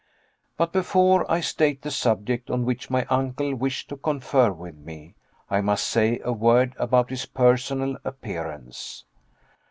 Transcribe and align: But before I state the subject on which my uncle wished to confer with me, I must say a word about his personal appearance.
But 0.57 0.73
before 0.73 1.31
I 1.31 1.41
state 1.41 1.83
the 1.83 1.91
subject 1.91 2.49
on 2.49 2.65
which 2.65 2.89
my 2.89 3.05
uncle 3.05 3.53
wished 3.53 3.87
to 3.89 3.97
confer 3.97 4.51
with 4.51 4.75
me, 4.75 5.13
I 5.47 5.61
must 5.61 5.87
say 5.87 6.19
a 6.23 6.33
word 6.33 6.73
about 6.79 7.11
his 7.11 7.27
personal 7.27 7.97
appearance. 8.03 9.03